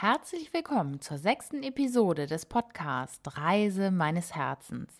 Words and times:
Herzlich 0.00 0.52
willkommen 0.54 1.00
zur 1.00 1.18
sechsten 1.18 1.64
Episode 1.64 2.28
des 2.28 2.46
Podcasts 2.46 3.36
Reise 3.36 3.90
meines 3.90 4.32
Herzens. 4.32 4.92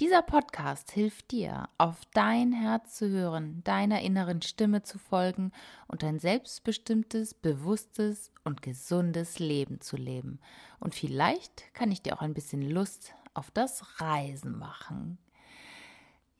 Dieser 0.00 0.22
Podcast 0.22 0.92
hilft 0.92 1.30
dir, 1.30 1.68
auf 1.76 1.96
dein 2.14 2.54
Herz 2.54 2.96
zu 2.96 3.10
hören, 3.10 3.60
deiner 3.64 4.00
inneren 4.00 4.40
Stimme 4.40 4.82
zu 4.82 4.98
folgen 4.98 5.52
und 5.88 6.02
ein 6.04 6.18
selbstbestimmtes, 6.18 7.34
bewusstes 7.34 8.32
und 8.42 8.62
gesundes 8.62 9.38
Leben 9.38 9.82
zu 9.82 9.98
leben. 9.98 10.40
Und 10.78 10.94
vielleicht 10.94 11.74
kann 11.74 11.92
ich 11.92 12.00
dir 12.00 12.16
auch 12.16 12.22
ein 12.22 12.32
bisschen 12.32 12.62
Lust 12.62 13.12
auf 13.34 13.50
das 13.50 14.00
Reisen 14.00 14.56
machen. 14.56 15.18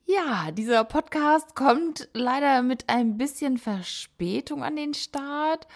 Ja, 0.07 0.53
dieser 0.53 0.85
Podcast 0.85 1.55
kommt 1.55 2.09
leider 2.15 2.63
mit 2.63 2.89
ein 2.89 3.19
bisschen 3.19 3.59
Verspätung 3.59 4.65
an 4.65 4.77
den 4.77 4.95
Start. 4.95 5.69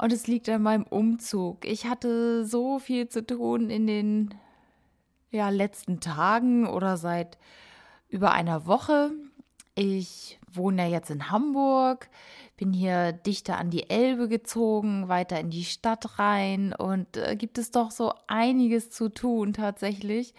Und 0.00 0.14
es 0.14 0.26
liegt 0.26 0.48
an 0.48 0.62
meinem 0.62 0.84
Umzug. 0.84 1.66
Ich 1.66 1.84
hatte 1.84 2.46
so 2.46 2.78
viel 2.78 3.08
zu 3.08 3.26
tun 3.26 3.68
in 3.68 3.86
den 3.86 4.34
ja, 5.30 5.50
letzten 5.50 6.00
Tagen 6.00 6.66
oder 6.66 6.96
seit 6.96 7.36
über 8.08 8.32
einer 8.32 8.64
Woche. 8.64 9.10
Ich 9.74 10.40
wohne 10.50 10.84
ja 10.84 10.88
jetzt 10.88 11.10
in 11.10 11.30
Hamburg, 11.30 12.08
bin 12.56 12.72
hier 12.72 13.12
dichter 13.12 13.58
an 13.58 13.68
die 13.68 13.90
Elbe 13.90 14.28
gezogen, 14.28 15.08
weiter 15.08 15.38
in 15.38 15.50
die 15.50 15.64
Stadt 15.64 16.18
rein 16.18 16.72
und 16.72 17.18
äh, 17.18 17.36
gibt 17.36 17.58
es 17.58 17.70
doch 17.70 17.90
so 17.90 18.14
einiges 18.26 18.88
zu 18.88 19.10
tun 19.10 19.52
tatsächlich. 19.52 20.32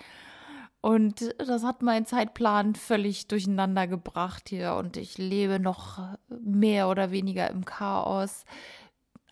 Und 0.81 1.35
das 1.37 1.63
hat 1.63 1.83
meinen 1.83 2.07
Zeitplan 2.07 2.73
völlig 2.73 3.27
durcheinander 3.27 3.85
gebracht 3.85 4.49
hier 4.49 4.73
und 4.73 4.97
ich 4.97 5.19
lebe 5.19 5.59
noch 5.59 5.99
mehr 6.29 6.89
oder 6.89 7.11
weniger 7.11 7.47
im 7.51 7.63
Chaos 7.63 8.43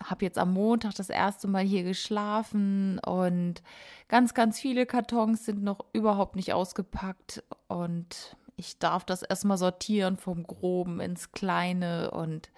habe 0.02 0.24
jetzt 0.24 0.38
am 0.38 0.52
Montag 0.52 0.94
das 0.94 1.10
erste 1.10 1.46
Mal 1.48 1.64
hier 1.64 1.82
geschlafen 1.82 2.98
und 3.00 3.62
ganz, 4.08 4.34
ganz 4.34 4.58
viele 4.58 4.86
Kartons 4.86 5.44
sind 5.44 5.62
noch 5.62 5.84
überhaupt 5.92 6.36
nicht 6.36 6.52
ausgepackt 6.52 7.42
und 7.68 8.36
ich 8.56 8.78
darf 8.78 9.04
das 9.04 9.22
erstmal 9.22 9.58
sortieren 9.58 10.16
vom 10.16 10.44
Groben 10.44 11.00
ins 11.00 11.32
Kleine 11.32 12.10
und 12.10 12.50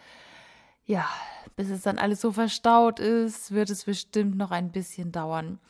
ja, 0.84 1.08
bis 1.56 1.70
es 1.70 1.82
dann 1.82 1.98
alles 1.98 2.20
so 2.20 2.32
verstaut 2.32 2.98
ist, 2.98 3.52
wird 3.52 3.70
es 3.70 3.84
bestimmt 3.84 4.36
noch 4.36 4.50
ein 4.50 4.72
bisschen 4.72 5.12
dauern. 5.12 5.60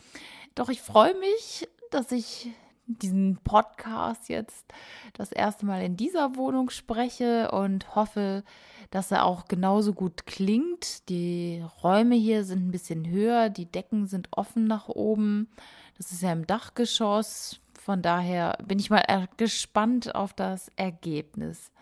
Doch 0.54 0.68
ich 0.68 0.80
freue 0.80 1.14
mich, 1.18 1.68
dass 1.90 2.12
ich 2.12 2.50
diesen 2.86 3.38
Podcast 3.44 4.28
jetzt 4.28 4.66
das 5.14 5.32
erste 5.32 5.66
Mal 5.66 5.82
in 5.82 5.96
dieser 5.96 6.36
Wohnung 6.36 6.70
spreche 6.70 7.50
und 7.50 7.94
hoffe, 7.94 8.44
dass 8.90 9.10
er 9.10 9.24
auch 9.24 9.46
genauso 9.46 9.92
gut 9.92 10.26
klingt. 10.26 11.08
Die 11.08 11.64
Räume 11.82 12.14
hier 12.14 12.44
sind 12.44 12.66
ein 12.66 12.70
bisschen 12.70 13.08
höher, 13.08 13.48
die 13.48 13.66
Decken 13.66 14.06
sind 14.06 14.28
offen 14.32 14.64
nach 14.64 14.88
oben. 14.88 15.48
Das 15.96 16.12
ist 16.12 16.22
ja 16.22 16.32
im 16.32 16.46
Dachgeschoss. 16.46 17.60
Von 17.78 18.02
daher 18.02 18.58
bin 18.64 18.78
ich 18.78 18.90
mal 18.90 19.28
gespannt 19.36 20.14
auf 20.14 20.32
das 20.32 20.70
Ergebnis. 20.76 21.72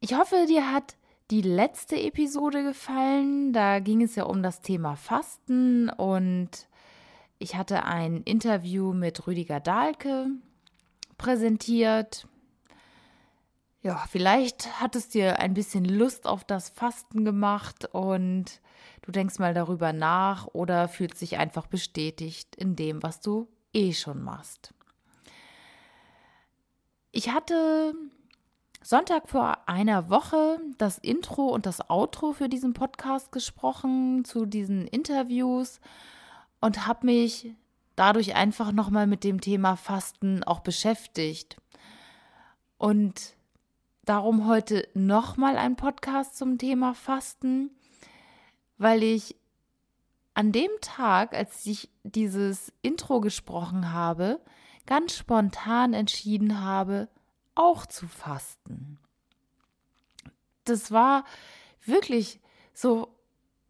Ich 0.00 0.14
hoffe, 0.14 0.46
dir 0.48 0.72
hat 0.72 0.96
die 1.30 1.42
letzte 1.42 1.96
Episode 2.00 2.62
gefallen. 2.62 3.52
Da 3.52 3.78
ging 3.78 4.02
es 4.02 4.16
ja 4.16 4.24
um 4.24 4.42
das 4.42 4.60
Thema 4.60 4.96
Fasten 4.96 5.88
und 5.88 6.68
ich 7.42 7.56
hatte 7.56 7.84
ein 7.84 8.22
Interview 8.22 8.92
mit 8.92 9.26
Rüdiger 9.26 9.60
Dahlke 9.60 10.28
präsentiert 11.18 12.26
ja, 13.82 14.04
vielleicht 14.08 14.80
hat 14.80 14.94
es 14.94 15.08
dir 15.08 15.40
ein 15.40 15.54
bisschen 15.54 15.84
Lust 15.84 16.26
auf 16.28 16.44
das 16.44 16.70
Fasten 16.70 17.24
gemacht 17.24 17.88
und 17.92 18.60
du 19.02 19.10
denkst 19.10 19.40
mal 19.40 19.54
darüber 19.54 19.92
nach 19.92 20.46
oder 20.46 20.86
fühlst 20.86 21.20
dich 21.20 21.36
einfach 21.36 21.66
bestätigt 21.66 22.54
in 22.54 22.76
dem, 22.76 23.02
was 23.02 23.20
du 23.20 23.48
eh 23.72 23.92
schon 23.92 24.22
machst. 24.22 24.72
Ich 27.10 27.30
hatte 27.30 27.92
Sonntag 28.84 29.28
vor 29.28 29.68
einer 29.68 30.10
Woche 30.10 30.60
das 30.78 30.98
Intro 30.98 31.46
und 31.46 31.66
das 31.66 31.90
Outro 31.90 32.32
für 32.32 32.48
diesen 32.48 32.74
Podcast 32.74 33.32
gesprochen 33.32 34.24
zu 34.24 34.46
diesen 34.46 34.86
Interviews 34.86 35.80
und 36.62 36.86
habe 36.86 37.06
mich 37.06 37.52
dadurch 37.96 38.34
einfach 38.34 38.72
nochmal 38.72 39.06
mit 39.06 39.24
dem 39.24 39.42
Thema 39.42 39.76
Fasten 39.76 40.42
auch 40.44 40.60
beschäftigt. 40.60 41.56
Und 42.78 43.34
darum 44.04 44.46
heute 44.46 44.88
nochmal 44.94 45.58
ein 45.58 45.76
Podcast 45.76 46.38
zum 46.38 46.56
Thema 46.58 46.94
Fasten, 46.94 47.70
weil 48.78 49.02
ich 49.02 49.36
an 50.34 50.52
dem 50.52 50.70
Tag, 50.80 51.34
als 51.34 51.66
ich 51.66 51.90
dieses 52.04 52.72
Intro 52.80 53.20
gesprochen 53.20 53.92
habe, 53.92 54.40
ganz 54.86 55.16
spontan 55.16 55.92
entschieden 55.92 56.62
habe, 56.62 57.08
auch 57.54 57.86
zu 57.86 58.06
fasten. 58.06 58.98
Das 60.64 60.90
war 60.92 61.24
wirklich 61.84 62.40
so 62.72 63.14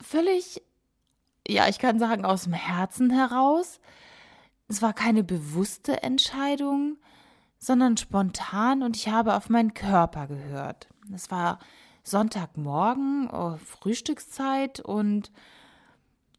völlig, 0.00 0.62
ja, 1.46 1.68
ich 1.68 1.78
kann 1.78 1.98
sagen, 1.98 2.24
aus 2.24 2.44
dem 2.44 2.52
Herzen 2.52 3.10
heraus. 3.10 3.80
Es 4.68 4.82
war 4.82 4.92
keine 4.92 5.24
bewusste 5.24 6.02
Entscheidung, 6.02 6.98
sondern 7.58 7.96
spontan 7.96 8.82
und 8.82 8.96
ich 8.96 9.08
habe 9.08 9.34
auf 9.34 9.48
meinen 9.48 9.74
Körper 9.74 10.26
gehört. 10.26 10.88
Es 11.14 11.30
war 11.30 11.58
Sonntagmorgen, 12.04 13.30
oh, 13.30 13.56
Frühstückszeit 13.58 14.80
und 14.80 15.30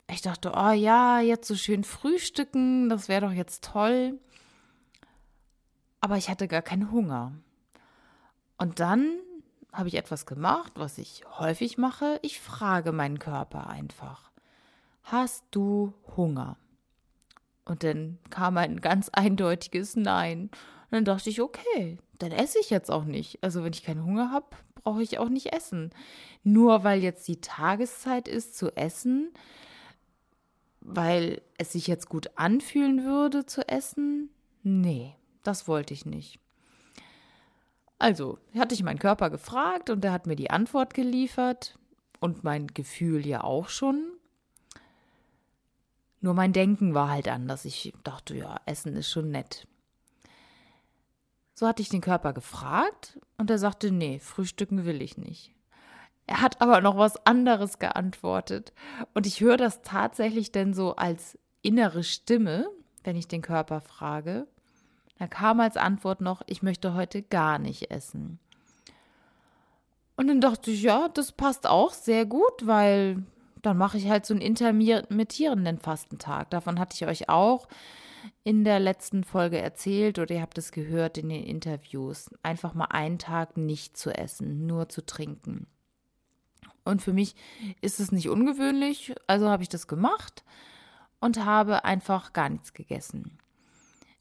ich 0.09 0.22
dachte, 0.22 0.52
oh 0.56 0.72
ja, 0.72 1.20
jetzt 1.20 1.47
so 1.47 1.56
schön 1.56 1.84
frühstücken, 1.84 2.90
das 2.90 3.08
wäre 3.08 3.25
doch 3.25 3.31
jetzt 3.31 3.64
toll. 3.64 4.20
Aber 6.02 6.18
ich 6.18 6.30
hatte 6.30 6.50
gar 6.50 6.62
keinen 6.62 6.91
Hunger. 6.91 7.31
Und 8.58 8.80
dann 8.80 9.09
habe 9.72 9.88
ich 9.88 9.96
etwas 9.96 10.25
gemacht, 10.25 10.74
was 10.75 10.97
ich 10.97 11.24
häufig 11.40 11.78
mache. 11.78 12.20
Ich 12.22 12.41
frage 12.41 12.91
meinen 12.91 13.20
Körper 13.20 13.68
einfach, 13.68 14.33
hast 15.03 15.46
du 15.52 15.94
Hunger? 16.16 16.58
Und 17.66 17.84
dann 17.84 18.19
kam 18.30 18.58
ein 18.58 18.81
ganz 18.81 19.09
eindeutiges 19.09 19.96
Nein 19.96 20.50
dann 20.94 21.06
dachte 21.06 21.30
ich, 21.30 21.41
okay, 21.41 21.97
dann 22.19 22.31
esse 22.31 22.59
ich 22.59 22.69
jetzt 22.69 22.91
auch 22.91 23.03
nicht. 23.03 23.40
Also 23.41 23.64
wenn 23.64 23.74
ich 23.74 23.84
keinen 23.84 24.06
Hunger 24.06 24.31
habe, 24.31 24.46
brauche 24.75 25.02
ich 25.02 25.18
auch 25.18 25.30
nicht 25.30 25.52
essen. 25.52 25.90
Nur 26.44 26.84
weil 26.84 27.02
jetzt 27.02 27.28
die 27.28 27.41
Tageszeit 27.41 28.28
ist 28.28 28.56
zu 28.56 28.69
essen, 28.75 29.31
weil 30.81 31.41
es 31.58 31.72
sich 31.72 31.88
jetzt 31.88 32.09
gut 32.09 32.30
anfühlen 32.35 33.03
würde 33.03 33.47
zu 33.47 33.68
essen, 33.68 34.30
nee, 34.62 35.16
das 35.41 35.68
wollte 35.68 35.96
ich 35.96 36.06
nicht. 36.06 36.40
Also 37.97 38.38
hatte 38.56 38.75
ich 38.75 38.84
meinen 38.84 39.00
Körper 39.00 39.31
gefragt 39.31 39.90
und 39.90 40.03
der 40.03 40.12
hat 40.12 40.28
mir 40.28 40.35
die 40.35 40.52
Antwort 40.52 40.94
geliefert 40.94 41.80
und 42.20 42.44
mein 42.44 42.68
Gefühl 42.68 43.25
ja 43.25 43.44
auch 43.44 43.70
schon. 43.70 44.12
Nur 46.23 46.34
mein 46.34 46.53
Denken 46.53 46.94
war 46.94 47.09
halt 47.09 47.28
anders. 47.28 47.66
Ich 47.66 47.94
dachte, 48.06 48.34
ja, 48.34 48.56
Essen 48.66 48.95
ist 48.95 49.11
schon 49.11 49.29
nett. 49.29 49.67
So 51.53 51.67
hatte 51.67 51.81
ich 51.81 51.89
den 51.89 52.00
Körper 52.00 52.31
gefragt 52.31 53.19
und 53.38 53.50
er 53.50 53.57
sagte, 53.57 53.91
nee, 53.91 54.19
frühstücken 54.19 54.85
will 54.85 55.01
ich 55.01 55.17
nicht. 55.17 55.51
Er 56.25 56.39
hat 56.39 56.61
aber 56.61 56.79
noch 56.79 56.97
was 56.97 57.17
anderes 57.25 57.78
geantwortet. 57.78 58.72
Und 59.13 59.28
ich 59.28 59.41
höre 59.41 59.57
das 59.57 59.81
tatsächlich 59.81 60.53
denn 60.53 60.73
so 60.73 60.95
als 60.95 61.38
innere 61.61 62.03
Stimme, 62.03 62.69
wenn 63.03 63.17
ich 63.17 63.28
den 63.28 63.41
Körper 63.41 63.81
frage. 63.81 64.47
Da 65.19 65.28
kam 65.28 65.59
als 65.59 65.75
Antwort 65.75 66.22
noch, 66.22 66.41
ich 66.47 66.63
möchte 66.63 66.94
heute 66.94 67.22
gar 67.22 67.59
nicht 67.59 67.91
essen. 67.91 68.40
Und 70.16 70.29
dann 70.29 70.40
dachte 70.40 70.72
ich, 70.72 70.84
ja, 70.84 71.09
das 71.09 71.34
passt 71.34 71.67
auch 71.67 71.91
sehr 71.91 72.25
gut, 72.25 72.66
weil 72.66 73.25
dann 73.64 73.78
mache 73.78 73.98
ich 73.98 74.10
halt 74.10 74.26
so 74.26 74.34
einen 74.34 74.42
intermittierenden 74.42 75.80
Fastentag. 75.80 76.52
Davon 76.52 76.80
hatte 76.80 76.96
ich 76.96 77.08
euch 77.08 77.30
auch 77.30 77.68
in 78.44 78.64
der 78.64 78.80
letzten 78.80 79.24
Folge 79.24 79.58
erzählt 79.58 80.20
oder 80.20 80.36
ihr 80.36 80.42
habt 80.42 80.58
es 80.58 80.72
gehört 80.72 81.18
in 81.18 81.30
den 81.30 81.44
Interviews. 81.44 82.30
Einfach 82.44 82.74
mal 82.74 82.86
einen 82.86 83.20
Tag 83.20 83.58
nicht 83.58 83.98
zu 83.98 84.12
essen, 84.12 84.68
nur 84.68 84.90
zu 84.90 85.06
trinken. 85.06 85.68
Und 86.84 87.02
für 87.02 87.14
mich 87.14 87.36
ist 87.82 88.02
es 88.02 88.12
nicht 88.12 88.30
ungewöhnlich, 88.30 89.16
also 89.28 89.50
habe 89.50 89.64
ich 89.64 89.70
das 89.70 89.88
gemacht 89.88 90.44
und 91.22 91.46
habe 91.46 91.86
einfach 91.86 92.34
gar 92.34 92.50
nichts 92.50 92.74
gegessen. 92.74 93.38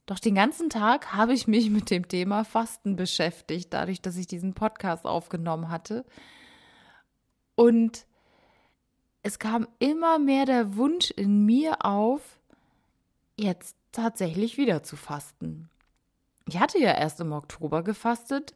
Doch 0.06 0.20
den 0.20 0.36
ganzen 0.36 0.70
Tag 0.70 1.14
habe 1.14 1.32
ich 1.32 1.48
mich 1.48 1.68
mit 1.68 1.90
dem 1.90 2.06
Thema 2.06 2.44
Fasten 2.44 2.94
beschäftigt, 2.94 3.72
dadurch, 3.72 4.00
dass 4.00 4.16
ich 4.16 4.28
diesen 4.28 4.54
Podcast 4.54 5.04
aufgenommen 5.04 5.68
hatte. 5.68 6.04
Und 7.56 8.06
es 9.22 9.38
kam 9.38 9.68
immer 9.78 10.18
mehr 10.18 10.46
der 10.46 10.76
Wunsch 10.76 11.10
in 11.10 11.44
mir 11.44 11.84
auf, 11.84 12.38
jetzt 13.36 13.76
tatsächlich 13.92 14.56
wieder 14.56 14.82
zu 14.82 14.96
fasten. 14.96 15.68
Ich 16.48 16.58
hatte 16.58 16.78
ja 16.78 16.92
erst 16.92 17.20
im 17.20 17.32
Oktober 17.32 17.82
gefastet 17.82 18.54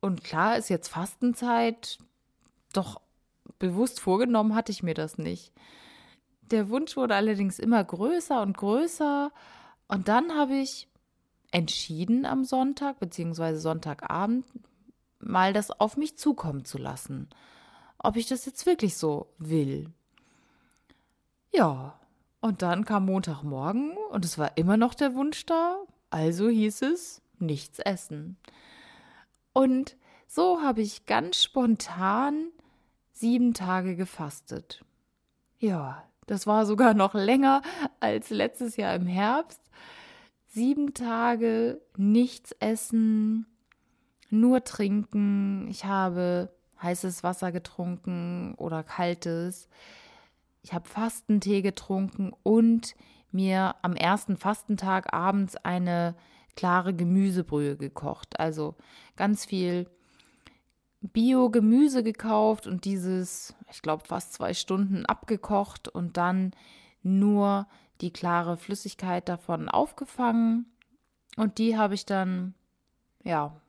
und 0.00 0.24
klar 0.24 0.56
ist 0.56 0.68
jetzt 0.68 0.88
Fastenzeit, 0.88 1.98
doch 2.72 3.00
bewusst 3.58 4.00
vorgenommen 4.00 4.54
hatte 4.54 4.72
ich 4.72 4.82
mir 4.82 4.94
das 4.94 5.18
nicht. 5.18 5.52
der 6.52 6.68
Wunsch 6.68 6.96
wurde 6.96 7.14
allerdings 7.14 7.58
immer 7.58 7.82
größer 7.82 8.42
und 8.42 8.56
größer. 8.56 9.32
Und 9.88 10.08
dann 10.08 10.36
habe 10.36 10.54
ich 10.56 10.88
entschieden 11.50 12.26
am 12.26 12.44
Sonntag, 12.44 12.98
beziehungsweise 13.00 13.58
Sonntagabend, 13.60 14.44
mal 15.18 15.52
das 15.52 15.70
auf 15.70 15.96
mich 15.96 16.16
zukommen 16.18 16.64
zu 16.64 16.78
lassen. 16.78 17.28
Ob 18.02 18.16
ich 18.16 18.26
das 18.26 18.46
jetzt 18.46 18.66
wirklich 18.66 18.96
so 18.96 19.28
will. 19.38 19.90
Ja, 21.52 21.98
und 22.40 22.62
dann 22.62 22.84
kam 22.84 23.06
Montagmorgen 23.06 23.96
und 24.10 24.24
es 24.24 24.38
war 24.38 24.56
immer 24.56 24.76
noch 24.76 24.94
der 24.94 25.14
Wunsch 25.14 25.46
da. 25.46 25.76
Also 26.10 26.48
hieß 26.48 26.82
es, 26.82 27.22
nichts 27.38 27.78
essen. 27.78 28.36
Und 29.52 29.96
so 30.26 30.62
habe 30.62 30.80
ich 30.80 31.06
ganz 31.06 31.42
spontan 31.42 32.48
sieben 33.12 33.54
Tage 33.54 33.96
gefastet. 33.96 34.84
Ja, 35.58 36.02
das 36.26 36.46
war 36.46 36.66
sogar 36.66 36.94
noch 36.94 37.14
länger 37.14 37.62
als 38.00 38.30
letztes 38.30 38.76
Jahr 38.76 38.94
im 38.94 39.06
Herbst. 39.06 39.60
Sieben 40.48 40.94
Tage 40.94 41.80
nichts 41.96 42.52
essen, 42.58 43.46
nur 44.30 44.64
trinken. 44.64 45.68
Ich 45.68 45.84
habe 45.84 46.50
heißes 46.82 47.22
Wasser 47.22 47.52
getrunken 47.52 48.54
oder 48.56 48.82
kaltes. 48.82 49.68
Ich 50.62 50.72
habe 50.72 50.88
Fastentee 50.88 51.62
getrunken 51.62 52.32
und 52.42 52.94
mir 53.30 53.74
am 53.82 53.96
ersten 53.96 54.36
Fastentag 54.36 55.12
abends 55.12 55.56
eine 55.56 56.14
klare 56.54 56.94
Gemüsebrühe 56.94 57.76
gekocht. 57.76 58.38
Also 58.38 58.76
ganz 59.16 59.44
viel 59.44 59.88
Bio-Gemüse 61.00 62.02
gekauft 62.02 62.66
und 62.66 62.84
dieses, 62.84 63.54
ich 63.70 63.82
glaube, 63.82 64.04
fast 64.06 64.34
zwei 64.34 64.54
Stunden 64.54 65.04
abgekocht 65.06 65.88
und 65.88 66.16
dann 66.16 66.52
nur 67.02 67.66
die 68.00 68.12
klare 68.12 68.56
Flüssigkeit 68.56 69.28
davon 69.28 69.68
aufgefangen. 69.68 70.66
Und 71.36 71.58
die 71.58 71.76
habe 71.76 71.94
ich 71.94 72.06
dann, 72.06 72.54
ja, 73.24 73.60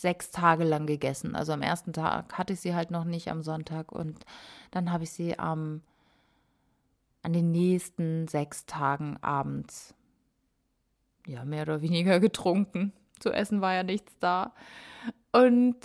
sechs 0.00 0.30
Tage 0.30 0.64
lang 0.64 0.86
gegessen. 0.86 1.34
Also 1.34 1.52
am 1.52 1.62
ersten 1.62 1.92
Tag 1.92 2.36
hatte 2.36 2.52
ich 2.52 2.60
sie 2.60 2.74
halt 2.74 2.90
noch 2.90 3.04
nicht 3.04 3.28
am 3.28 3.42
Sonntag 3.42 3.92
und 3.92 4.24
dann 4.70 4.92
habe 4.92 5.04
ich 5.04 5.10
sie 5.10 5.38
am, 5.38 5.82
an 7.22 7.32
den 7.32 7.50
nächsten 7.50 8.28
sechs 8.28 8.66
Tagen 8.66 9.16
abends, 9.20 9.94
ja, 11.26 11.44
mehr 11.44 11.62
oder 11.62 11.82
weniger 11.82 12.20
getrunken. 12.20 12.92
Zu 13.18 13.32
essen 13.32 13.60
war 13.60 13.74
ja 13.74 13.82
nichts 13.82 14.12
da. 14.20 14.52
Und 15.32 15.76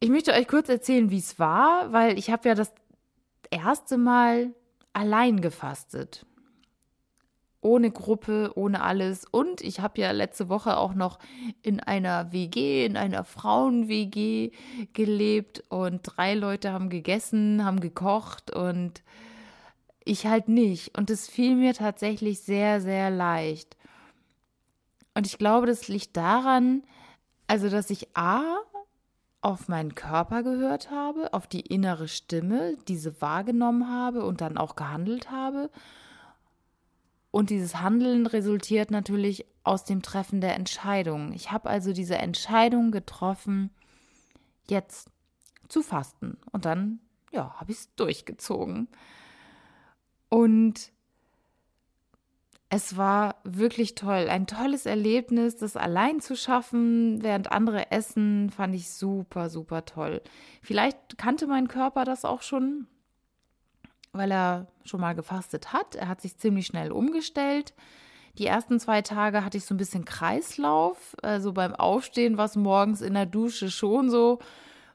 ich 0.00 0.10
möchte 0.10 0.32
euch 0.32 0.46
kurz 0.46 0.68
erzählen, 0.68 1.10
wie 1.10 1.18
es 1.18 1.38
war, 1.38 1.92
weil 1.92 2.18
ich 2.18 2.30
habe 2.30 2.48
ja 2.48 2.54
das 2.54 2.72
erste 3.50 3.98
Mal 3.98 4.54
allein 4.92 5.40
gefastet. 5.40 6.26
Ohne 7.64 7.90
Gruppe, 7.90 8.52
ohne 8.54 8.82
alles. 8.82 9.24
Und 9.24 9.60
ich 9.62 9.80
habe 9.80 10.00
ja 10.00 10.10
letzte 10.10 10.48
Woche 10.48 10.76
auch 10.76 10.94
noch 10.94 11.18
in 11.62 11.80
einer 11.80 12.30
WG, 12.30 12.84
in 12.84 12.96
einer 12.96 13.24
Frauen-WG 13.24 14.50
gelebt 14.92 15.64
und 15.70 16.02
drei 16.04 16.34
Leute 16.34 16.72
haben 16.72 16.90
gegessen, 16.90 17.64
haben 17.64 17.80
gekocht 17.80 18.50
und 18.50 19.02
ich 20.04 20.26
halt 20.26 20.48
nicht. 20.48 20.96
Und 20.98 21.08
es 21.08 21.26
fiel 21.26 21.56
mir 21.56 21.74
tatsächlich 21.74 22.40
sehr, 22.40 22.80
sehr 22.80 23.10
leicht. 23.10 23.76
Und 25.14 25.26
ich 25.26 25.38
glaube, 25.38 25.66
das 25.66 25.88
liegt 25.88 26.16
daran, 26.16 26.82
also 27.46 27.70
dass 27.70 27.88
ich 27.88 28.14
A, 28.14 28.42
auf 29.44 29.68
meinen 29.68 29.94
Körper 29.94 30.42
gehört 30.42 30.90
habe, 30.90 31.34
auf 31.34 31.46
die 31.46 31.60
innere 31.60 32.08
Stimme, 32.08 32.78
diese 32.88 33.20
wahrgenommen 33.20 33.90
habe 33.90 34.24
und 34.24 34.40
dann 34.40 34.56
auch 34.56 34.74
gehandelt 34.74 35.30
habe. 35.30 35.68
Und 37.34 37.50
dieses 37.50 37.80
Handeln 37.80 38.28
resultiert 38.28 38.92
natürlich 38.92 39.44
aus 39.64 39.82
dem 39.82 40.02
Treffen 40.02 40.40
der 40.40 40.54
Entscheidung. 40.54 41.32
Ich 41.32 41.50
habe 41.50 41.68
also 41.68 41.92
diese 41.92 42.16
Entscheidung 42.16 42.92
getroffen, 42.92 43.70
jetzt 44.68 45.10
zu 45.66 45.82
fasten. 45.82 46.38
Und 46.52 46.64
dann, 46.64 47.00
ja, 47.32 47.52
habe 47.58 47.72
ich 47.72 47.78
es 47.78 47.94
durchgezogen. 47.96 48.86
Und 50.28 50.92
es 52.68 52.96
war 52.96 53.40
wirklich 53.42 53.96
toll. 53.96 54.28
Ein 54.28 54.46
tolles 54.46 54.86
Erlebnis, 54.86 55.56
das 55.56 55.76
allein 55.76 56.20
zu 56.20 56.36
schaffen, 56.36 57.20
während 57.20 57.50
andere 57.50 57.90
essen, 57.90 58.50
fand 58.50 58.76
ich 58.76 58.90
super, 58.90 59.50
super 59.50 59.84
toll. 59.84 60.22
Vielleicht 60.62 61.18
kannte 61.18 61.48
mein 61.48 61.66
Körper 61.66 62.04
das 62.04 62.24
auch 62.24 62.42
schon, 62.42 62.86
weil 64.14 64.30
er 64.30 64.66
schon 64.84 65.00
mal 65.00 65.14
gefastet 65.14 65.72
hat. 65.72 65.94
Er 65.96 66.08
hat 66.08 66.20
sich 66.20 66.38
ziemlich 66.38 66.66
schnell 66.66 66.92
umgestellt. 66.92 67.74
Die 68.38 68.46
ersten 68.46 68.80
zwei 68.80 69.02
Tage 69.02 69.44
hatte 69.44 69.58
ich 69.58 69.64
so 69.64 69.74
ein 69.74 69.78
bisschen 69.78 70.04
Kreislauf. 70.04 71.16
Also 71.22 71.52
beim 71.52 71.74
Aufstehen 71.74 72.36
war 72.36 72.46
es 72.46 72.56
morgens 72.56 73.00
in 73.00 73.14
der 73.14 73.26
Dusche 73.26 73.70
schon 73.70 74.10
so, 74.10 74.38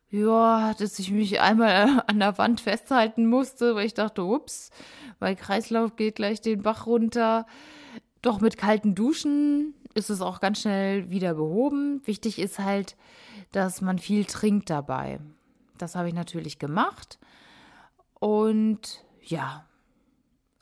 ja, 0.09 0.73
dass 0.73 0.99
ich 0.99 1.11
mich 1.11 1.39
einmal 1.39 2.03
an 2.07 2.19
der 2.19 2.37
Wand 2.37 2.61
festhalten 2.61 3.27
musste, 3.27 3.75
weil 3.75 3.85
ich 3.85 3.93
dachte, 3.93 4.23
ups, 4.23 4.71
weil 5.19 5.35
Kreislauf 5.35 5.95
geht 5.95 6.15
gleich 6.15 6.41
den 6.41 6.63
Bach 6.63 6.85
runter. 6.85 7.45
Doch 8.21 8.41
mit 8.41 8.57
kalten 8.57 8.95
Duschen 8.95 9.73
ist 9.93 10.09
es 10.09 10.21
auch 10.21 10.39
ganz 10.39 10.61
schnell 10.61 11.09
wieder 11.09 11.33
behoben. 11.33 12.01
Wichtig 12.05 12.39
ist 12.39 12.59
halt, 12.59 12.95
dass 13.51 13.81
man 13.81 13.99
viel 13.99 14.25
trinkt 14.25 14.69
dabei. 14.69 15.19
Das 15.77 15.95
habe 15.95 16.09
ich 16.09 16.13
natürlich 16.13 16.59
gemacht. 16.59 17.19
Und 18.19 19.05
ja, 19.29 19.65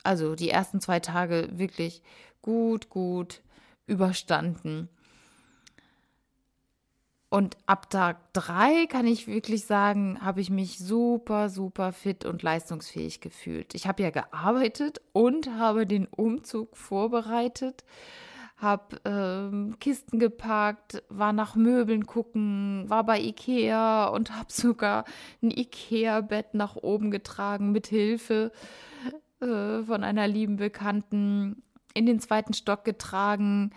also 0.02 0.34
die 0.34 0.50
ersten 0.50 0.80
zwei 0.80 1.00
Tage 1.00 1.48
wirklich 1.52 2.02
gut, 2.42 2.88
gut 2.88 3.42
überstanden. 3.86 4.88
Und 7.30 7.58
ab 7.66 7.90
Tag 7.90 8.32
drei 8.32 8.86
kann 8.86 9.06
ich 9.06 9.26
wirklich 9.26 9.66
sagen, 9.66 10.18
habe 10.22 10.40
ich 10.40 10.48
mich 10.48 10.78
super, 10.78 11.50
super 11.50 11.92
fit 11.92 12.24
und 12.24 12.42
leistungsfähig 12.42 13.20
gefühlt. 13.20 13.74
Ich 13.74 13.86
habe 13.86 14.02
ja 14.02 14.10
gearbeitet 14.10 15.02
und 15.12 15.50
habe 15.58 15.86
den 15.86 16.06
Umzug 16.06 16.74
vorbereitet, 16.74 17.84
habe 18.58 19.00
ähm, 19.04 19.76
Kisten 19.80 20.18
gepackt, 20.18 21.02
war 21.08 21.32
nach 21.32 21.54
Möbeln 21.54 22.06
gucken, 22.06 22.84
war 22.88 23.04
bei 23.04 23.20
Ikea 23.20 24.06
und 24.08 24.30
habe 24.36 24.52
sogar 24.52 25.04
ein 25.42 25.50
Ikea-Bett 25.50 26.54
nach 26.54 26.76
oben 26.76 27.10
getragen 27.10 27.72
mit 27.72 27.86
Hilfe 27.86 28.52
äh, 29.40 29.82
von 29.82 30.04
einer 30.04 30.28
lieben 30.28 30.56
Bekannten 30.56 31.62
in 31.94 32.06
den 32.06 32.20
zweiten 32.20 32.52
Stock 32.52 32.84
getragen 32.84 33.72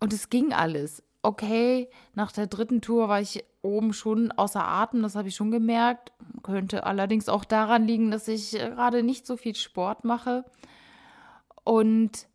und 0.00 0.12
es 0.12 0.30
ging 0.30 0.52
alles 0.52 1.02
okay, 1.22 1.88
nach 2.14 2.32
der 2.32 2.46
dritten 2.46 2.80
Tour 2.80 3.08
war 3.08 3.20
ich 3.20 3.44
oben 3.62 3.92
schon 3.92 4.32
außer 4.32 4.64
Atem, 4.64 5.02
das 5.02 5.14
habe 5.14 5.28
ich 5.28 5.36
schon 5.36 5.52
gemerkt. 5.52 6.12
Könnte 6.42 6.84
allerdings 6.84 7.28
auch 7.28 7.44
daran 7.44 7.86
liegen, 7.86 8.10
dass 8.10 8.26
ich 8.28 8.60
äh, 8.60 8.70
gerade 8.70 9.02
nicht 9.02 9.26
so 9.26 9.36
viel 9.36 9.54
Sport 9.54 10.04
mache. 10.04 10.44
Und 11.64 12.26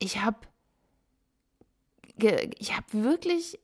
ich 0.00 0.20
habe 0.20 0.38
ich 2.58 2.76
habe 2.76 2.86
wirklich 2.92 3.58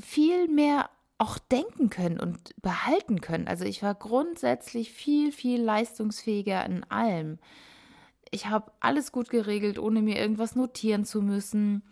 viel 0.00 0.46
mehr 0.46 0.90
auch 1.18 1.38
denken 1.38 1.90
können 1.90 2.20
und 2.20 2.54
behalten 2.60 3.20
können. 3.20 3.48
Also 3.48 3.64
ich 3.64 3.82
war 3.82 3.94
grundsätzlich 3.94 4.92
viel, 4.92 5.32
viel 5.32 5.60
leistungsfähiger 5.60 6.64
in 6.66 6.84
allem. 6.84 7.38
Ich 8.30 8.46
habe 8.46 8.72
alles 8.80 9.10
gut 9.10 9.30
geregelt, 9.30 9.78
ohne 9.78 10.02
mir 10.02 10.18
irgendwas 10.18 10.54
notieren 10.54 11.04
zu 11.04 11.22
müssen. 11.22 11.82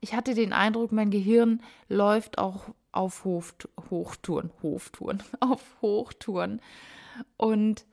Ich 0.00 0.14
hatte 0.14 0.34
den 0.34 0.52
Eindruck, 0.52 0.92
mein 0.92 1.10
Gehirn 1.10 1.62
läuft 1.88 2.38
auch 2.38 2.74
auf 2.92 3.24
Hof, 3.24 3.54
Hochtouren, 3.90 4.50
Hoftouren, 4.62 5.22
auf 5.40 5.62
Hochtouren. 5.80 6.60
Und 7.36 7.86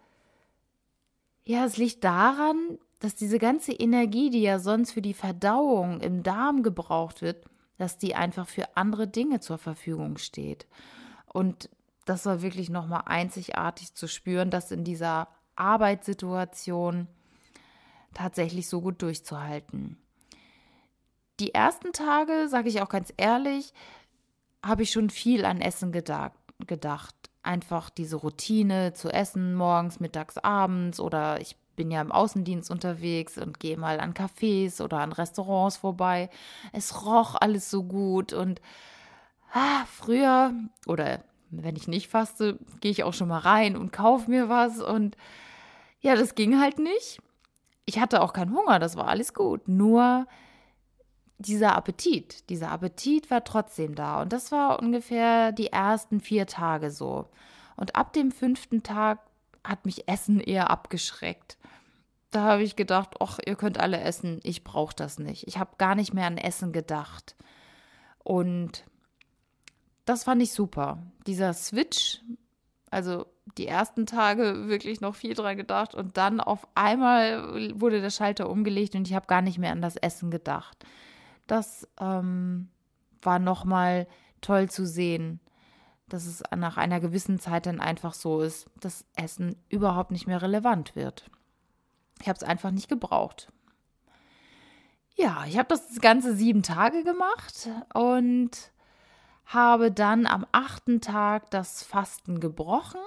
ja, 1.45 1.65
es 1.65 1.77
liegt 1.77 2.03
daran, 2.03 2.77
dass 3.03 3.15
diese 3.15 3.37
ganze 3.37 3.73
Energie, 3.73 4.29
die 4.29 4.43
ja 4.43 4.59
sonst 4.59 4.93
für 4.93 5.01
die 5.01 5.13
Verdauung 5.13 5.99
im 5.99 6.23
Darm 6.23 6.63
gebraucht 6.63 7.21
wird, 7.21 7.43
dass 7.77 7.97
die 7.97 8.15
einfach 8.15 8.47
für 8.47 8.77
andere 8.77 9.09
Dinge 9.09 9.41
zur 9.41 9.57
Verfügung 9.57 10.17
steht. 10.17 10.67
Und 11.25 11.69
das 12.05 12.25
war 12.25 12.41
wirklich 12.41 12.69
nochmal 12.69 13.03
einzigartig 13.05 13.93
zu 13.93 14.07
spüren, 14.07 14.51
dass 14.51 14.71
in 14.71 14.85
dieser 14.85 15.27
Arbeitssituation 15.57 17.09
tatsächlich 18.13 18.69
so 18.69 18.79
gut 18.79 19.01
durchzuhalten. 19.01 19.97
Die 21.41 21.53
ersten 21.53 21.91
Tage, 21.91 22.47
sage 22.47 22.69
ich 22.69 22.81
auch 22.81 22.89
ganz 22.89 23.13
ehrlich, 23.17 23.73
habe 24.65 24.83
ich 24.83 24.91
schon 24.91 25.09
viel 25.09 25.43
an 25.43 25.59
Essen 25.59 25.91
gedacht, 25.91 26.31
gedacht. 26.67 27.15
Einfach 27.41 27.89
diese 27.89 28.15
Routine 28.15 28.93
zu 28.93 29.09
essen, 29.09 29.55
morgens, 29.55 29.99
mittags, 29.99 30.37
abends 30.37 31.01
oder 31.01 31.41
ich 31.41 31.57
bin 31.75 31.91
ja 31.91 32.01
im 32.01 32.11
Außendienst 32.11 32.71
unterwegs 32.71 33.37
und 33.37 33.59
gehe 33.59 33.77
mal 33.77 33.99
an 33.99 34.13
Cafés 34.13 34.81
oder 34.81 34.99
an 34.99 35.11
Restaurants 35.11 35.77
vorbei. 35.77 36.29
Es 36.71 37.05
roch 37.05 37.35
alles 37.39 37.69
so 37.69 37.83
gut 37.83 38.33
und 38.33 38.61
ah, 39.53 39.85
früher 39.85 40.53
oder 40.85 41.23
wenn 41.61 41.75
ich 41.75 41.87
nicht 41.87 42.09
faste, 42.09 42.57
gehe 42.81 42.91
ich 42.91 43.03
auch 43.03 43.13
schon 43.13 43.27
mal 43.27 43.39
rein 43.39 43.77
und 43.77 43.93
kaufe 43.93 44.29
mir 44.29 44.49
was. 44.49 44.81
Und 44.81 45.15
ja, 46.01 46.15
das 46.15 46.35
ging 46.35 46.59
halt 46.59 46.79
nicht. 46.79 47.19
Ich 47.85 47.99
hatte 47.99 48.21
auch 48.21 48.33
keinen 48.33 48.55
Hunger, 48.55 48.79
das 48.79 48.95
war 48.95 49.07
alles 49.07 49.33
gut. 49.33 49.67
Nur 49.67 50.25
dieser 51.37 51.75
Appetit, 51.75 52.49
dieser 52.49 52.71
Appetit 52.71 53.29
war 53.29 53.43
trotzdem 53.43 53.95
da. 53.95 54.21
Und 54.21 54.33
das 54.33 54.51
war 54.51 54.81
ungefähr 54.81 55.51
die 55.51 55.67
ersten 55.67 56.21
vier 56.21 56.47
Tage 56.47 56.91
so. 56.91 57.27
Und 57.75 57.95
ab 57.95 58.13
dem 58.13 58.31
fünften 58.31 58.83
Tag 58.83 59.19
hat 59.63 59.85
mich 59.85 60.07
Essen 60.07 60.39
eher 60.39 60.69
abgeschreckt. 60.69 61.57
Da 62.33 62.41
habe 62.41 62.63
ich 62.63 62.75
gedacht, 62.75 63.17
ach, 63.19 63.37
ihr 63.45 63.55
könnt 63.55 63.79
alle 63.79 64.01
essen, 64.01 64.39
ich 64.41 64.63
brauche 64.63 64.95
das 64.95 65.19
nicht. 65.19 65.47
Ich 65.47 65.59
habe 65.59 65.75
gar 65.77 65.93
nicht 65.93 66.15
mehr 66.15 66.25
an 66.25 66.39
Essen 66.39 66.71
gedacht. 66.73 67.35
Und 68.23 68.85
das 70.05 70.23
fand 70.23 70.41
ich 70.41 70.51
super. 70.51 71.03
Dieser 71.27 71.53
Switch, 71.53 72.21
also 72.89 73.27
die 73.59 73.67
ersten 73.67 74.07
Tage 74.07 74.67
wirklich 74.67 74.99
noch 74.99 75.13
viel 75.13 75.35
dran 75.35 75.57
gedacht 75.57 75.93
und 75.93 76.17
dann 76.17 76.39
auf 76.39 76.67
einmal 76.73 77.79
wurde 77.79 78.01
der 78.01 78.09
Schalter 78.09 78.49
umgelegt 78.49 78.95
und 78.95 79.07
ich 79.07 79.13
habe 79.13 79.27
gar 79.27 79.43
nicht 79.43 79.59
mehr 79.59 79.71
an 79.71 79.83
das 79.83 79.95
Essen 79.95 80.31
gedacht. 80.31 80.83
Das 81.45 81.87
ähm, 82.01 82.69
war 83.21 83.37
nochmal 83.37 84.07
toll 84.41 84.71
zu 84.71 84.87
sehen, 84.87 85.39
dass 86.09 86.25
es 86.25 86.41
nach 86.55 86.77
einer 86.77 86.99
gewissen 86.99 87.37
Zeit 87.37 87.67
dann 87.67 87.79
einfach 87.79 88.15
so 88.15 88.41
ist, 88.41 88.65
dass 88.79 89.05
Essen 89.15 89.55
überhaupt 89.69 90.09
nicht 90.09 90.25
mehr 90.25 90.41
relevant 90.41 90.95
wird. 90.95 91.29
Ich 92.23 92.29
habe 92.29 92.37
es 92.37 92.43
einfach 92.43 92.71
nicht 92.71 92.87
gebraucht. 92.87 93.51
Ja, 95.17 95.43
ich 95.45 95.57
habe 95.57 95.67
das 95.67 95.99
ganze 95.99 96.33
sieben 96.33 96.63
Tage 96.63 97.03
gemacht 97.03 97.67
und 97.93 98.51
habe 99.45 99.91
dann 99.91 100.25
am 100.25 100.45
achten 100.53 101.01
Tag 101.01 101.51
das 101.51 101.83
Fasten 101.83 102.39
gebrochen. 102.39 103.01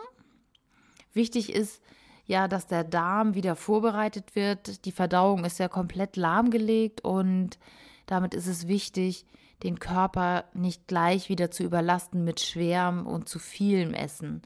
Wichtig 1.14 1.50
ist 1.50 1.80
ja, 2.26 2.46
dass 2.46 2.66
der 2.66 2.84
Darm 2.84 3.34
wieder 3.34 3.56
vorbereitet 3.56 4.36
wird. 4.36 4.84
Die 4.84 4.92
Verdauung 4.92 5.46
ist 5.46 5.58
ja 5.58 5.68
komplett 5.68 6.16
lahmgelegt 6.16 7.02
und 7.02 7.58
damit 8.04 8.34
ist 8.34 8.48
es 8.48 8.68
wichtig, 8.68 9.24
den 9.62 9.78
Körper 9.78 10.44
nicht 10.52 10.88
gleich 10.88 11.30
wieder 11.30 11.50
zu 11.50 11.62
überlasten 11.62 12.22
mit 12.22 12.40
schwerem 12.40 13.06
und 13.06 13.30
zu 13.30 13.38
vielem 13.38 13.94
Essen. 13.94 14.42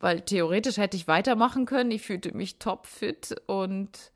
Weil 0.00 0.20
theoretisch 0.20 0.76
hätte 0.76 0.96
ich 0.96 1.08
weitermachen 1.08 1.66
können. 1.66 1.90
Ich 1.90 2.02
fühlte 2.02 2.36
mich 2.36 2.58
topfit 2.58 3.34
und 3.46 4.12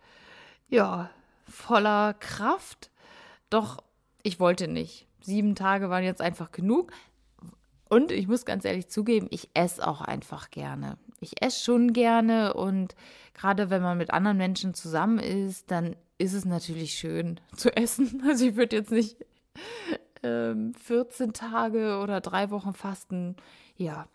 ja, 0.69 1.11
voller 1.49 2.15
Kraft. 2.15 2.91
Doch 3.51 3.83
ich 4.23 4.41
wollte 4.41 4.69
nicht. 4.69 5.07
Sieben 5.21 5.55
Tage 5.55 5.91
waren 5.91 6.05
jetzt 6.05 6.21
einfach 6.21 6.53
genug. 6.53 6.93
Und 7.89 8.11
ich 8.11 8.27
muss 8.27 8.47
ganz 8.47 8.65
ehrlich 8.65 8.89
zugeben, 8.89 9.27
ich 9.31 9.51
esse 9.53 9.87
auch 9.87 10.01
einfach 10.01 10.51
gerne. 10.51 10.97
Ich 11.21 11.43
esse 11.43 11.63
schon 11.63 11.93
gerne 11.93 12.55
und 12.55 12.95
gerade 13.35 13.69
wenn 13.69 13.83
man 13.83 13.99
mit 13.99 14.13
anderen 14.13 14.39
Menschen 14.39 14.73
zusammen 14.73 15.19
ist, 15.19 15.71
dann 15.71 15.95
ist 16.17 16.33
es 16.33 16.45
natürlich 16.45 16.95
schön 16.95 17.39
zu 17.57 17.77
essen. 17.77 18.23
Also 18.27 18.47
ich 18.47 18.57
würde 18.57 18.77
jetzt 18.77 18.91
nicht 18.91 19.19
ähm, 20.23 20.73
14 20.75 21.33
Tage 21.33 21.99
oder 21.99 22.21
drei 22.21 22.51
Wochen 22.51 22.73
fasten. 22.73 23.37
Ja, 23.77 24.09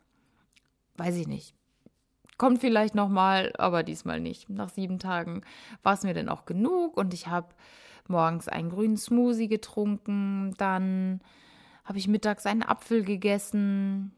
weiß 0.97 1.15
ich 1.15 1.27
nicht. 1.27 1.53
Kommt 2.37 2.59
vielleicht 2.59 2.93
nochmal, 2.93 3.53
aber 3.57 3.81
diesmal 3.83 4.19
nicht. 4.19 4.49
Nach 4.49 4.69
sieben 4.69 4.99
Tagen 4.99 5.41
war 5.81 5.93
es 5.93 6.03
mir 6.03 6.13
dann 6.13 6.29
auch 6.29 6.45
genug 6.45 6.95
und 6.95 7.13
ich 7.13 7.27
habe 7.27 7.47
morgens 8.07 8.47
einen 8.47 8.69
grünen 8.69 8.97
Smoothie 8.97 9.47
getrunken. 9.47 10.53
Dann 10.57 11.21
habe 11.83 11.97
ich 11.97 12.07
mittags 12.07 12.45
einen 12.45 12.63
Apfel 12.63 13.03
gegessen. 13.03 14.11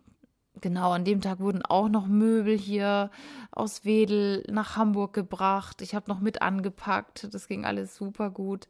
Genau, 0.61 0.91
an 0.91 1.05
dem 1.05 1.21
Tag 1.21 1.39
wurden 1.39 1.63
auch 1.63 1.87
noch 1.87 2.07
Möbel 2.07 2.57
hier 2.57 3.11
aus 3.51 3.85
Wedel 3.85 4.43
nach 4.49 4.75
Hamburg 4.75 5.13
gebracht. 5.13 5.81
Ich 5.81 5.95
habe 5.95 6.09
noch 6.09 6.19
mit 6.19 6.41
angepackt. 6.41 7.33
Das 7.33 7.47
ging 7.47 7.63
alles 7.63 7.95
super 7.95 8.29
gut. 8.29 8.67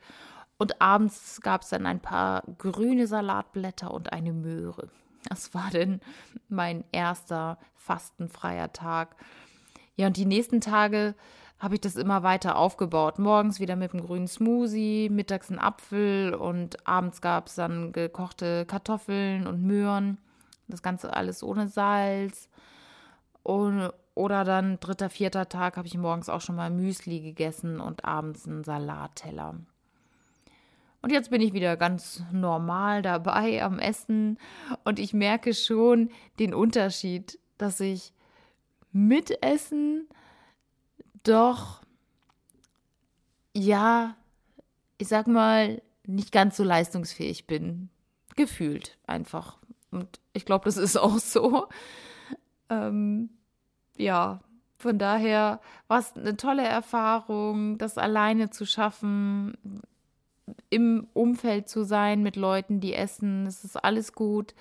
Und 0.59 0.81
abends 0.81 1.39
gab 1.41 1.61
es 1.61 1.69
dann 1.69 1.85
ein 1.87 2.01
paar 2.01 2.43
grüne 2.57 3.07
Salatblätter 3.07 3.91
und 3.91 4.13
eine 4.13 4.33
Möhre. 4.33 4.89
Das 5.29 5.53
war 5.53 5.69
denn 5.69 6.01
mein 6.50 6.83
erster 6.91 7.57
fastenfreier 7.75 8.74
Tag. 8.74 9.15
Ja, 9.95 10.07
und 10.07 10.17
die 10.17 10.25
nächsten 10.25 10.59
Tage 10.59 11.15
habe 11.59 11.75
ich 11.75 11.81
das 11.81 11.98
immer 11.98 12.24
weiter 12.24 12.55
aufgebaut. 12.55 13.19
Morgens 13.19 13.59
wieder 13.59 13.75
mit 13.75 13.93
einem 13.93 14.05
grünen 14.05 14.27
Smoothie, 14.27 15.09
mittags 15.09 15.50
ein 15.50 15.59
Apfel 15.59 16.33
und 16.33 16.88
abends 16.88 17.21
gab 17.21 17.48
es 17.48 17.55
dann 17.55 17.91
gekochte 17.91 18.65
Kartoffeln 18.65 19.45
und 19.45 19.62
Möhren. 19.63 20.17
Das 20.67 20.81
Ganze 20.81 21.13
alles 21.13 21.43
ohne 21.43 21.67
Salz. 21.67 22.50
Und, 23.43 23.91
oder 24.15 24.43
dann 24.43 24.79
dritter, 24.79 25.09
vierter 25.09 25.50
Tag 25.50 25.77
habe 25.77 25.88
ich 25.88 25.98
morgens 25.98 26.29
auch 26.29 26.41
schon 26.41 26.55
mal 26.55 26.69
Müsli 26.69 27.19
gegessen 27.19 27.79
und 27.79 28.05
abends 28.05 28.48
einen 28.48 28.63
Salatteller. 28.63 29.55
Und 31.01 31.12
jetzt 31.12 31.29
bin 31.29 31.41
ich 31.41 31.53
wieder 31.53 31.77
ganz 31.77 32.24
normal 32.32 33.01
dabei 33.01 33.63
am 33.63 33.79
Essen 33.79 34.38
und 34.84 35.00
ich 35.00 35.13
merke 35.13 35.53
schon 35.53 36.10
den 36.39 36.53
Unterschied, 36.53 37.39
dass 37.58 37.79
ich 37.79 38.13
mit 38.91 39.41
Essen 39.41 40.08
doch, 41.24 41.82
ja, 43.56 44.15
ich 44.98 45.08
sag 45.08 45.27
mal, 45.27 45.82
nicht 46.06 46.32
ganz 46.32 46.58
so 46.58 46.63
leistungsfähig 46.63 47.48
bin. 47.48 47.89
Gefühlt 48.36 48.98
einfach. 49.06 49.58
Und 49.91 50.20
ich 50.34 50.46
glaube, 50.46 50.65
das 50.65 50.77
ist 50.77 50.98
auch 50.98 51.20
so. 51.20 51.68
Ähm, 52.70 53.29
ja, 53.98 54.41
von 54.77 54.98
daher 54.98 55.60
war 55.88 56.00
es 56.00 56.15
eine 56.15 56.38
tolle 56.38 56.65
Erfahrung, 56.65 57.77
das 57.77 57.98
alleine 57.98 58.50
zu 58.50 58.65
schaffen, 58.65 59.58
im 60.69 61.07
Umfeld 61.13 61.67
zu 61.69 61.83
sein 61.83 62.21
mit 62.21 62.35
Leuten, 62.35 62.79
die 62.79 62.93
essen. 62.93 63.47
Es 63.47 63.63
ist 63.63 63.75
alles 63.75 64.13
gut. 64.13 64.53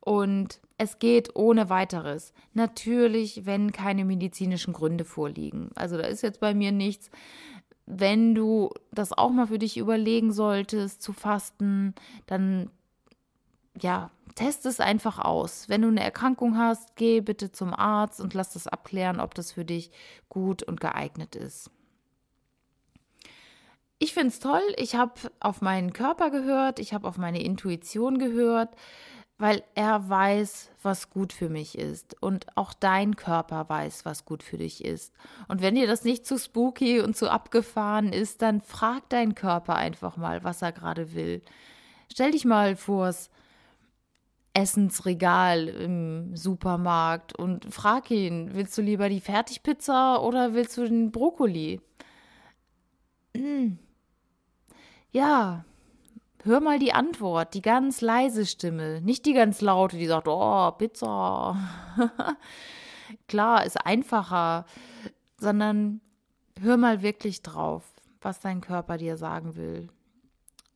Und 0.00 0.60
es 0.78 0.98
geht 0.98 1.36
ohne 1.36 1.70
weiteres. 1.70 2.32
Natürlich, 2.54 3.46
wenn 3.46 3.72
keine 3.72 4.04
medizinischen 4.04 4.72
Gründe 4.72 5.04
vorliegen. 5.04 5.70
Also 5.74 5.96
da 5.96 6.04
ist 6.04 6.22
jetzt 6.22 6.40
bei 6.40 6.54
mir 6.54 6.72
nichts. 6.72 7.10
Wenn 7.86 8.34
du 8.34 8.70
das 8.90 9.12
auch 9.12 9.30
mal 9.30 9.46
für 9.46 9.58
dich 9.58 9.76
überlegen 9.76 10.32
solltest, 10.32 11.02
zu 11.02 11.12
fasten, 11.12 11.94
dann 12.26 12.70
ja, 13.80 14.10
test 14.34 14.66
es 14.66 14.80
einfach 14.80 15.18
aus. 15.18 15.68
Wenn 15.68 15.82
du 15.82 15.88
eine 15.88 16.02
Erkrankung 16.02 16.56
hast, 16.56 16.96
geh 16.96 17.20
bitte 17.20 17.52
zum 17.52 17.72
Arzt 17.72 18.20
und 18.20 18.34
lass 18.34 18.52
das 18.52 18.66
abklären, 18.66 19.20
ob 19.20 19.34
das 19.34 19.52
für 19.52 19.64
dich 19.64 19.90
gut 20.28 20.62
und 20.62 20.80
geeignet 20.80 21.36
ist. 21.36 21.70
Ich 24.02 24.14
finde 24.14 24.28
es 24.28 24.40
toll. 24.40 24.62
Ich 24.76 24.96
habe 24.96 25.12
auf 25.38 25.60
meinen 25.60 25.92
Körper 25.92 26.30
gehört, 26.30 26.80
ich 26.80 26.92
habe 26.92 27.06
auf 27.06 27.18
meine 27.18 27.42
Intuition 27.42 28.18
gehört 28.18 28.70
weil 29.42 29.64
er 29.74 30.08
weiß, 30.08 30.70
was 30.82 31.10
gut 31.10 31.32
für 31.32 31.48
mich 31.48 31.76
ist 31.76 32.14
und 32.22 32.46
auch 32.56 32.72
dein 32.72 33.16
Körper 33.16 33.68
weiß, 33.68 34.04
was 34.04 34.24
gut 34.24 34.44
für 34.44 34.56
dich 34.56 34.84
ist. 34.84 35.12
Und 35.48 35.60
wenn 35.60 35.74
dir 35.74 35.88
das 35.88 36.04
nicht 36.04 36.24
zu 36.24 36.38
spooky 36.38 37.00
und 37.00 37.16
zu 37.16 37.28
abgefahren 37.28 38.12
ist, 38.12 38.40
dann 38.40 38.60
frag 38.60 39.08
deinen 39.08 39.34
Körper 39.34 39.74
einfach 39.74 40.16
mal, 40.16 40.44
was 40.44 40.62
er 40.62 40.70
gerade 40.70 41.12
will. 41.14 41.42
Stell 42.08 42.30
dich 42.30 42.44
mal 42.44 42.76
vors 42.76 43.30
Essensregal 44.54 45.66
im 45.66 46.36
Supermarkt 46.36 47.36
und 47.36 47.64
frag 47.74 48.12
ihn, 48.12 48.50
willst 48.54 48.78
du 48.78 48.82
lieber 48.82 49.08
die 49.08 49.20
Fertigpizza 49.20 50.18
oder 50.18 50.54
willst 50.54 50.76
du 50.76 50.84
den 50.84 51.10
Brokkoli? 51.10 51.80
Hm. 53.36 53.80
Ja, 55.12 55.64
Hör 56.44 56.58
mal 56.58 56.80
die 56.80 56.92
Antwort, 56.92 57.54
die 57.54 57.62
ganz 57.62 58.00
leise 58.00 58.46
Stimme, 58.46 59.00
nicht 59.00 59.26
die 59.26 59.32
ganz 59.32 59.60
laute, 59.60 59.96
die 59.96 60.08
sagt, 60.08 60.26
oh, 60.26 60.72
Pizza. 60.72 61.56
Klar, 63.28 63.64
ist 63.64 63.86
einfacher, 63.86 64.66
sondern 65.36 66.00
hör 66.60 66.76
mal 66.76 67.00
wirklich 67.00 67.42
drauf, 67.42 67.84
was 68.20 68.40
dein 68.40 68.60
Körper 68.60 68.98
dir 68.98 69.16
sagen 69.16 69.54
will. 69.54 69.88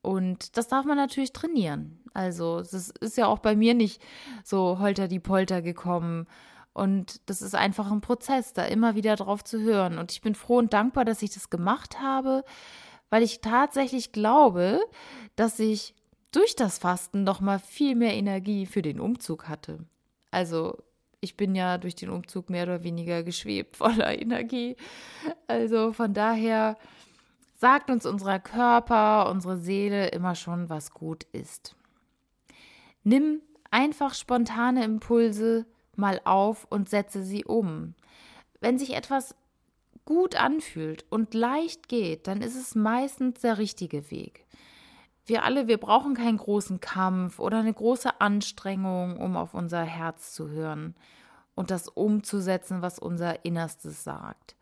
Und 0.03 0.57
das 0.57 0.69
darf 0.69 0.85
man 0.85 0.97
natürlich 0.97 1.33
trainieren. 1.33 1.99
Also, 2.15 2.59
das 2.59 2.91
ist 3.01 3.17
ja 3.17 3.27
auch 3.27 3.41
bei 3.41 3.57
mir 3.57 3.75
nicht 3.75 4.01
so 4.45 4.79
holter 4.79 5.09
die 5.09 5.19
Polter 5.19 5.63
gekommen. 5.63 6.29
Und 6.75 7.29
das 7.29 7.43
ist 7.43 7.57
einfach 7.57 7.91
ein 7.91 8.03
Prozess, 8.03 8.53
da 8.53 8.65
immer 8.67 8.95
wieder 8.95 9.17
drauf 9.17 9.43
zu 9.43 9.61
hören. 9.61 9.99
Und 9.99 10.13
ich 10.13 10.21
bin 10.21 10.37
froh 10.37 10.59
und 10.59 10.73
dankbar, 10.73 11.05
dass 11.05 11.23
ich 11.23 11.35
das 11.35 11.51
gemacht 11.51 12.01
habe, 12.01 12.45
weil 13.11 13.23
ich 13.23 13.41
tatsächlich 13.41 14.13
glaube, 14.13 14.81
dass 15.37 15.59
ich 15.59 15.95
durch 16.33 16.57
das 16.57 16.79
Fasten 16.79 17.25
noch 17.25 17.41
mal 17.41 17.59
viel 17.59 17.95
mehr 17.95 18.15
Energie 18.15 18.67
für 18.67 18.83
den 18.83 19.01
Umzug 19.01 19.49
hatte. 19.49 19.79
Also 20.31 20.79
ich 21.21 21.37
bin 21.37 21.55
ja 21.55 21.79
durch 21.79 21.95
den 21.95 22.11
Umzug 22.11 22.51
mehr 22.51 22.65
oder 22.65 22.83
weniger 22.83 23.23
geschwebt 23.23 23.77
voller 23.79 24.21
Energie. 24.21 24.77
Also 25.47 25.93
von 25.93 26.15
daher 26.15 26.77
sagt 27.55 27.91
uns 27.91 28.05
unser 28.07 28.39
Körper, 28.39 29.31
unsere 29.31 29.57
Seele 29.57 30.09
immer 30.09 30.35
schon, 30.35 30.69
was 30.69 30.91
gut 30.91 31.25
ist. 31.33 31.75
Nimm 33.03 33.41
einfach 33.71 34.15
spontane 34.15 34.85
Impulse 34.85 35.67
mal 35.95 36.21
auf 36.25 36.67
und 36.69 36.89
setze 36.91 37.23
sie 37.23 37.45
um. 37.45 37.95
Wenn 38.61 38.79
sich 38.79 38.95
etwas 38.95 39.35
gut 40.07 40.37
anfühlt 40.37 41.05
und 41.11 41.35
leicht 41.35 41.89
geht, 41.89 42.27
dann 42.27 42.41
ist 42.41 42.57
es 42.57 42.75
meistens 42.75 43.41
der 43.41 43.59
richtige 43.59 44.11
Weg. 44.11 44.47
Wir 45.27 45.45
alle, 45.45 45.67
wir 45.67 45.77
brauchen 45.79 46.15
keinen 46.15 46.39
großen 46.39 46.81
Kampf 46.81 47.39
oder 47.41 47.59
eine 47.59 47.75
große 47.75 48.21
Anstrengung, 48.21 49.19
um 49.19 49.37
auf 49.37 49.53
unser 49.53 49.83
Herz 49.83 50.33
zu 50.33 50.49
hören 50.49 50.95
und 51.57 51.73
das 51.73 51.89
umzusetzen, 51.89 52.81
was 52.81 53.01
unser 53.01 53.45
Innerstes 53.45 54.05
sagt, 54.05 54.55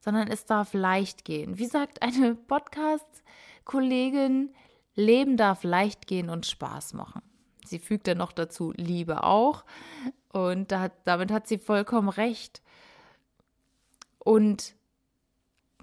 sondern 0.00 0.26
es 0.26 0.44
darf 0.44 0.74
leicht 0.74 1.24
gehen. 1.24 1.58
Wie 1.58 1.66
sagt 1.66 2.02
eine 2.02 2.34
Podcast-Kollegin, 2.34 4.52
Leben 4.96 5.36
darf 5.36 5.62
leicht 5.62 6.08
gehen 6.08 6.28
und 6.28 6.46
Spaß 6.46 6.94
machen. 6.94 7.22
Sie 7.64 7.78
fügt 7.78 8.08
dann 8.08 8.18
noch 8.18 8.32
dazu 8.32 8.72
Liebe 8.76 9.22
auch 9.22 9.64
und 10.32 10.74
damit 11.04 11.30
hat 11.30 11.46
sie 11.46 11.58
vollkommen 11.58 12.08
recht. 12.08 12.60
Und 14.18 14.74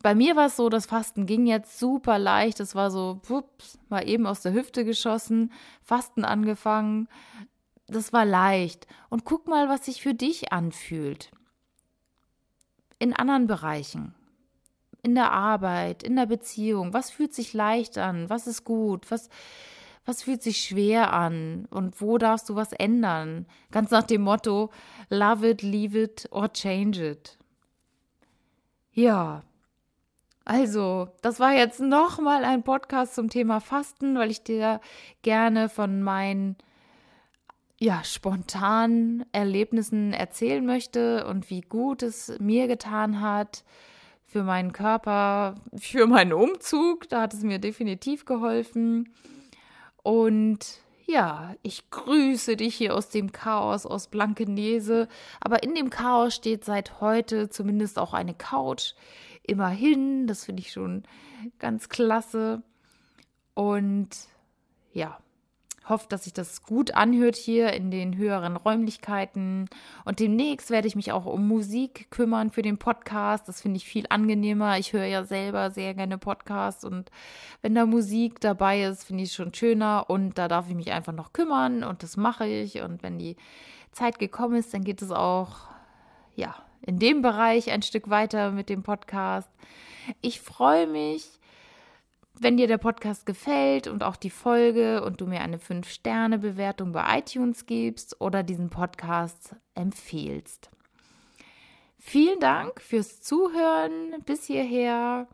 bei 0.04 0.16
mir 0.16 0.36
war 0.36 0.48
es 0.48 0.56
so, 0.56 0.70
das 0.70 0.86
Fasten 0.86 1.26
ging 1.26 1.46
jetzt 1.46 1.80
super 1.80 2.20
leicht. 2.20 2.60
Es 2.60 2.76
war 2.76 2.92
so, 2.92 3.20
wups, 3.24 3.80
war 3.90 4.06
eben 4.06 4.28
aus 4.28 4.42
der 4.42 4.54
Hüfte 4.54 4.86
geschossen, 4.86 5.52
Fasten 5.82 6.26
angefangen. 6.26 7.08
Das 7.88 8.14
war 8.14 8.26
leicht. 8.26 8.88
Und 9.10 9.26
guck 9.26 9.48
mal, 9.48 9.70
was 9.70 9.86
sich 9.86 10.02
für 10.02 10.14
dich 10.14 10.52
anfühlt. 10.52 11.32
In 13.00 13.14
anderen 13.14 13.48
Bereichen. 13.48 14.14
In 15.04 15.16
der 15.16 15.32
Arbeit, 15.32 16.04
in 16.04 16.16
der 16.16 16.26
Beziehung. 16.26 16.94
Was 16.94 17.10
fühlt 17.10 17.34
sich 17.34 17.54
leicht 17.54 17.98
an? 17.98 18.30
Was 18.30 18.48
ist 18.48 18.66
gut? 18.66 19.10
Was, 19.10 19.30
was 20.06 20.24
fühlt 20.24 20.44
sich 20.44 20.58
schwer 20.58 21.14
an? 21.14 21.68
Und 21.70 22.02
wo 22.02 22.18
darfst 22.18 22.50
du 22.50 22.56
was 22.56 22.74
ändern? 22.74 23.46
Ganz 23.72 23.92
nach 23.92 24.04
dem 24.04 24.22
Motto, 24.22 24.70
love 25.10 25.48
it, 25.48 25.62
leave 25.62 25.98
it 25.98 26.28
or 26.32 26.52
change 26.52 27.06
it. 27.06 27.38
Ja, 28.92 29.44
also, 30.48 31.10
das 31.22 31.42
war 31.42 31.52
jetzt 31.52 31.82
nochmal 31.82 32.46
ein 32.46 32.64
Podcast 32.64 33.16
zum 33.16 33.30
Thema 33.30 33.60
Fasten, 33.60 34.18
weil 34.18 34.32
ich 34.32 34.44
dir 34.44 34.80
gerne 35.22 35.68
von 35.68 36.02
meinen 36.02 36.56
ja, 37.80 38.02
spontanen 38.06 39.26
Erlebnissen 39.34 40.14
erzählen 40.14 40.66
möchte 40.66 41.28
und 41.28 41.50
wie 41.50 41.60
gut 41.60 42.02
es 42.02 42.34
mir 42.40 42.68
getan 42.68 43.20
hat 43.20 43.66
für 44.26 44.44
meinen 44.44 44.72
Körper, 44.72 45.56
für 45.76 46.08
meinen 46.08 46.32
Umzug. 46.32 47.10
Da 47.10 47.24
hat 47.24 47.34
es 47.34 47.44
mir 47.44 47.60
definitiv 47.60 48.24
geholfen. 48.24 49.14
Und 50.02 50.80
ja, 51.08 51.56
ich 51.64 51.90
grüße 51.90 52.58
dich 52.58 52.76
hier 52.76 52.94
aus 52.94 53.08
dem 53.08 53.32
Chaos 53.32 53.86
aus 53.86 54.08
Blankenese. 54.08 55.08
Aber 55.40 55.64
in 55.64 55.74
dem 55.74 55.90
Chaos 55.90 56.36
steht 56.36 56.66
seit 56.66 57.00
heute 57.00 57.50
zumindest 57.50 57.98
auch 57.98 58.14
eine 58.14 58.34
Couch 58.34 58.94
immerhin. 59.42 60.28
Das 60.28 60.44
finde 60.44 60.62
ich 60.62 60.74
schon 60.74 61.04
ganz 61.60 61.88
klasse. 61.88 62.62
Und 63.54 64.10
ja, 64.92 65.18
hoffe, 65.90 66.08
dass 66.10 66.26
sich 66.26 66.34
das 66.34 66.64
gut 66.64 66.94
anhört 66.94 67.36
hier 67.36 67.74
in 67.74 67.92
den 67.92 68.18
höheren 68.18 68.56
Räumlichkeiten. 68.56 69.70
Und 70.06 70.20
demnächst 70.20 70.70
werde 70.70 70.88
ich 70.88 70.96
mich 70.96 71.12
auch 71.12 71.26
um 71.26 71.48
Musik 71.48 72.08
kümmern 72.10 72.52
für 72.52 72.62
den 72.62 72.78
Podcast. 72.78 73.48
Das 73.48 73.62
finde 73.62 73.78
ich 73.78 73.86
viel 73.86 74.06
angenehmer. 74.10 74.78
Ich 74.78 74.94
höre 74.94 75.06
ja 75.06 75.24
selber 75.24 75.72
sehr 75.72 75.94
gerne 75.94 76.18
Podcasts 76.18 76.84
und 76.84 77.12
wenn 77.62 77.76
da 77.76 77.86
Musik 77.86 78.40
dabei 78.40 78.84
ist, 78.84 79.04
finde 79.04 79.24
ich 79.24 79.30
es 79.30 79.36
schon 79.36 79.54
schöner. 79.54 80.10
Und 80.10 80.38
da 80.38 80.48
darf 80.48 80.70
ich 80.70 80.76
mich 80.76 80.92
einfach 80.92 81.14
noch 81.14 81.34
kümmern 81.34 81.84
und 81.84 82.04
das 82.04 82.18
mache 82.18 82.48
ich. 82.48 82.82
Und 82.82 83.04
wenn 83.04 83.18
die 83.18 83.36
Zeit 83.92 84.20
gekommen 84.20 84.56
ist, 84.56 84.74
dann 84.74 84.84
geht 84.84 85.02
es 85.02 85.12
auch, 85.12 85.68
ja, 86.36 86.56
in 86.82 87.00
dem 87.00 87.22
Bereich 87.22 87.72
ein 87.72 87.82
Stück 87.82 88.10
weiter 88.10 88.52
mit 88.52 88.70
dem 88.70 88.84
Podcast. 88.84 89.50
Ich 90.22 90.40
freue 90.40 90.88
mich, 90.88 91.28
wenn 92.40 92.58
dir 92.58 92.68
der 92.68 92.78
Podcast 92.78 93.26
gefällt 93.26 93.88
und 93.88 94.04
auch 94.04 94.16
die 94.16 94.30
Folge 94.30 95.04
und 95.04 95.22
du 95.22 95.28
mir 95.28 95.42
eine 95.42 95.58
5-Sterne-Bewertung 95.58 96.92
bei 96.92 97.20
iTunes 97.20 97.66
gibst 97.66 98.22
oder 98.22 98.44
diesen 98.44 98.70
Podcast 98.70 99.56
empfehlst. 99.76 100.70
Vielen 102.00 102.40
Dank 102.40 102.82
fürs 102.82 103.22
Zuhören 103.22 104.24
bis 104.26 104.46
hierher. 104.46 105.28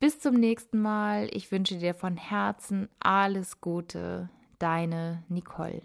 Bis 0.00 0.18
zum 0.18 0.34
nächsten 0.34 0.80
Mal. 0.80 1.28
Ich 1.32 1.52
wünsche 1.52 1.78
dir 1.78 1.94
von 1.94 2.16
Herzen 2.16 2.88
alles 2.98 3.60
Gute. 3.60 4.28
Deine 4.58 5.22
Nicole. 5.28 5.82